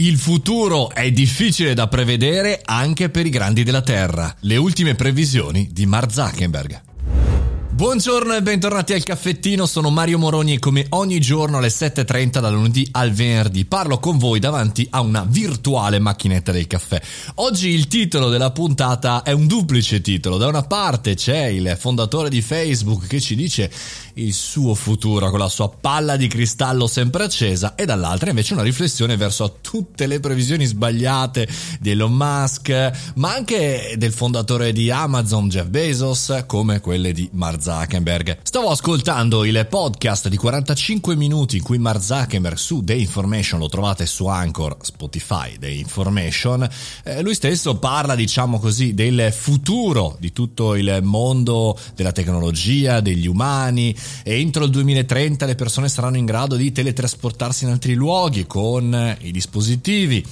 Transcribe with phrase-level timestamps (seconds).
[0.00, 4.34] Il futuro è difficile da prevedere anche per i grandi della Terra.
[4.40, 6.89] Le ultime previsioni di Mark Zuckerberg.
[7.80, 12.52] Buongiorno e bentornati al caffettino, sono Mario Moroni e come ogni giorno alle 7.30 dal
[12.52, 17.00] lunedì al venerdì parlo con voi davanti a una virtuale macchinetta del caffè.
[17.36, 22.28] Oggi il titolo della puntata è un duplice titolo, da una parte c'è il fondatore
[22.28, 23.72] di Facebook che ci dice
[24.14, 28.62] il suo futuro con la sua palla di cristallo sempre accesa e dall'altra invece una
[28.62, 31.48] riflessione verso tutte le previsioni sbagliate
[31.80, 37.68] di Elon Musk, ma anche del fondatore di Amazon Jeff Bezos come quelle di Mark
[37.70, 38.38] Zuckerberg.
[38.42, 43.68] Stavo ascoltando il podcast di 45 minuti in cui Mark Zuckerberg su The Information lo
[43.68, 46.68] trovate su Anchor, Spotify, The Information.
[47.04, 53.28] Eh, lui stesso parla, diciamo così, del futuro di tutto il mondo della tecnologia, degli
[53.28, 58.48] umani e entro il 2030 le persone saranno in grado di teletrasportarsi in altri luoghi
[58.48, 60.24] con i dispositivi.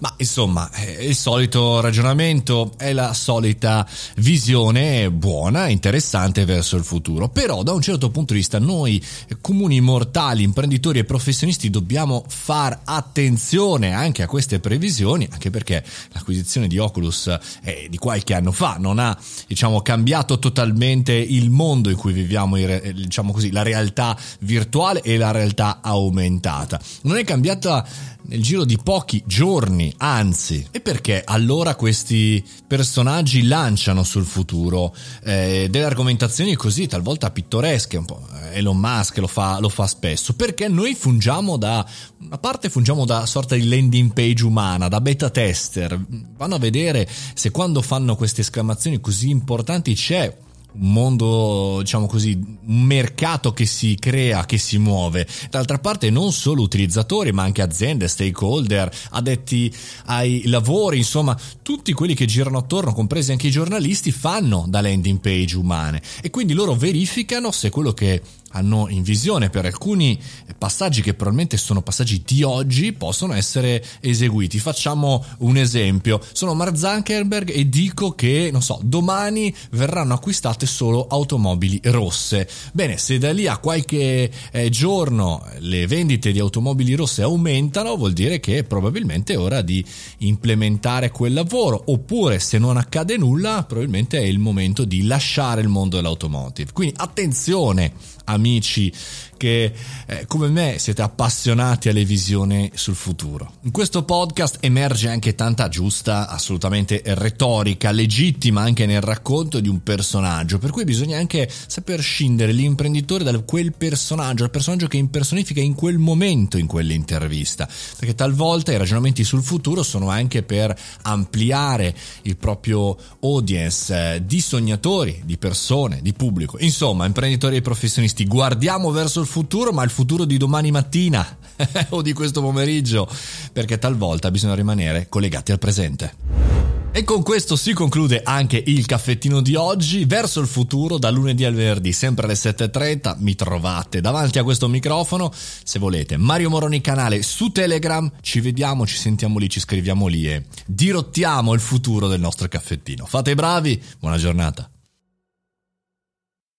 [0.00, 3.84] Ma insomma, è il solito ragionamento, è la solita
[4.16, 7.28] visione buona, interessante verso il futuro.
[7.28, 9.04] Però da un certo punto di vista noi
[9.40, 16.68] comuni mortali, imprenditori e professionisti dobbiamo far attenzione anche a queste previsioni, anche perché l'acquisizione
[16.68, 21.96] di Oculus è di qualche anno fa, non ha diciamo cambiato totalmente il mondo in
[21.96, 26.80] cui viviamo, diciamo così, la realtà virtuale e la realtà aumentata.
[27.02, 27.84] Non è cambiata
[28.28, 30.66] nel giro di pochi giorni, anzi.
[30.70, 38.04] E perché allora questi personaggi lanciano sul futuro eh, delle argomentazioni così talvolta pittoresche, un
[38.04, 40.34] po' Elon Musk lo fa, lo fa spesso?
[40.34, 41.86] Perché noi fungiamo da,
[42.28, 45.98] a parte fungiamo da sorta di landing page umana, da beta tester,
[46.36, 50.46] vanno a vedere se quando fanno queste esclamazioni così importanti c'è
[50.80, 55.26] un mondo, diciamo così, un mercato che si crea, che si muove.
[55.50, 59.72] D'altra parte non solo utilizzatori, ma anche aziende, stakeholder, addetti
[60.06, 65.20] ai lavori, insomma, tutti quelli che girano attorno, compresi anche i giornalisti, fanno da landing
[65.20, 70.18] page umane e quindi loro verificano se quello che hanno in visione per alcuni
[70.56, 74.58] passaggi che probabilmente sono passaggi di oggi possono essere eseguiti.
[74.58, 76.20] Facciamo un esempio.
[76.32, 82.48] Sono Mark Zuckerberg e dico che, non so, domani verranno acquistate solo automobili rosse.
[82.72, 88.12] Bene, se da lì a qualche eh, giorno le vendite di automobili rosse aumentano, vuol
[88.12, 89.84] dire che probabilmente è ora di
[90.18, 91.82] implementare quel lavoro.
[91.86, 96.72] Oppure, se non accade nulla, probabilmente è il momento di lasciare il mondo dell'automotive.
[96.72, 97.92] Quindi attenzione
[98.38, 98.92] amici
[99.38, 99.72] che
[100.06, 103.52] eh, come me siete appassionati alle visioni sul futuro.
[103.62, 109.82] In questo podcast emerge anche tanta giusta, assolutamente retorica, legittima anche nel racconto di un
[109.82, 115.60] personaggio, per cui bisogna anche saper scindere l'imprenditore da quel personaggio, il personaggio che impersonifica
[115.60, 117.66] in quel momento in quell'intervista,
[117.96, 124.40] perché talvolta i ragionamenti sul futuro sono anche per ampliare il proprio audience eh, di
[124.40, 129.90] sognatori, di persone, di pubblico, insomma, imprenditori e professionisti, guardiamo verso il futuro, ma il
[129.90, 131.38] futuro di domani mattina
[131.90, 133.08] o di questo pomeriggio,
[133.52, 136.58] perché talvolta bisogna rimanere collegati al presente.
[136.90, 140.04] E con questo si conclude anche il caffettino di oggi.
[140.04, 144.66] Verso il futuro, da lunedì al venerdì, sempre alle 7.30, mi trovate davanti a questo
[144.66, 145.30] microfono.
[145.32, 148.10] Se volete, Mario Moroni canale su Telegram.
[148.20, 153.06] Ci vediamo, ci sentiamo lì, ci scriviamo lì e dirottiamo il futuro del nostro caffettino.
[153.06, 154.68] Fate i bravi, buona giornata.